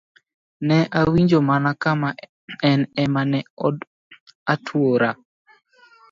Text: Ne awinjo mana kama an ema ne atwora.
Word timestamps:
Ne 0.67 0.77
awinjo 0.99 1.39
mana 1.49 1.71
kama 1.83 2.09
an 2.69 2.81
ema 3.03 3.21
ne 3.31 3.39
atwora. 4.53 5.09